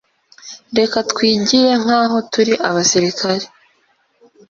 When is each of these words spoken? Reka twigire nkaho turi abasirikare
Reka 0.77 0.97
twigire 1.11 1.71
nkaho 1.83 2.17
turi 2.31 2.53
abasirikare 2.69 3.45